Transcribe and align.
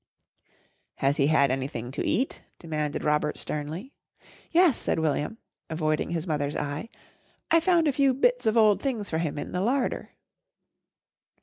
"Has 0.95 1.17
he 1.17 1.27
had 1.27 1.51
anything 1.51 1.91
to 1.91 2.03
eat?" 2.03 2.43
demanded 2.57 3.03
Robert 3.03 3.37
sternly. 3.37 3.93
"Yes," 4.49 4.75
said 4.79 4.97
William, 4.97 5.37
avoiding 5.69 6.09
his 6.09 6.25
mother's 6.25 6.55
eye. 6.55 6.89
"I 7.51 7.59
found 7.59 7.87
a 7.87 7.91
few 7.93 8.15
bits 8.15 8.47
of 8.47 8.57
old 8.57 8.81
things 8.81 9.11
for 9.11 9.19
him 9.19 9.37
in 9.37 9.51
the 9.51 9.61
larder." 9.61 10.09